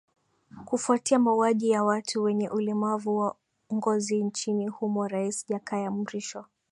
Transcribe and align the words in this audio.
kufuatia 0.65 1.19
mauaji 1.19 1.69
ya 1.69 1.83
watu 1.83 2.23
wenye 2.23 2.49
ulemavu 2.49 3.17
wa 3.17 3.35
ngozi 3.73 4.23
nchini 4.23 4.67
humo 4.67 5.07
rais 5.07 5.45
jakaya 5.47 5.91
mrisho 5.91 6.45